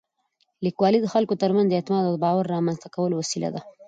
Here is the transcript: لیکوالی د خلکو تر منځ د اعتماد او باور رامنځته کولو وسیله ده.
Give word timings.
لیکوالی 0.65 0.99
د 1.01 1.07
خلکو 1.13 1.33
تر 1.41 1.49
منځ 1.55 1.67
د 1.67 1.73
اعتماد 1.77 2.03
او 2.09 2.15
باور 2.25 2.45
رامنځته 2.55 2.87
کولو 2.95 3.15
وسیله 3.21 3.49
ده. 3.55 3.61